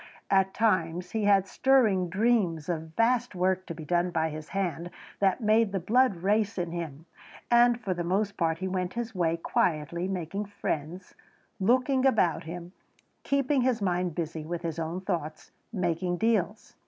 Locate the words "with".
14.43-14.63